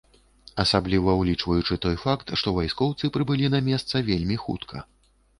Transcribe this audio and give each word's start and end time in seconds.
Асабліва 0.61 1.11
ўлічваючы 1.17 1.75
той 1.83 1.97
факт, 2.05 2.33
што 2.41 2.53
вайскоўцы 2.55 3.09
прыбылі 3.19 3.51
на 3.55 3.59
месца 3.67 4.01
вельмі 4.09 4.39
хутка. 4.45 4.83